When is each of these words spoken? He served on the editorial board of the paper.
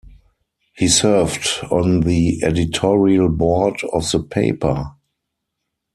He 0.73 0.87
served 0.87 1.59
on 1.69 1.99
the 1.99 2.43
editorial 2.43 3.29
board 3.29 3.79
of 3.93 4.09
the 4.09 4.19
paper. 4.23 4.95